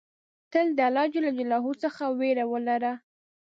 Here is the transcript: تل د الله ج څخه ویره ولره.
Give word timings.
تل 0.51 0.67
د 0.77 0.79
الله 0.89 1.05
ج 1.13 1.15
څخه 1.83 2.03
ویره 2.19 2.45
ولره. 2.51 2.93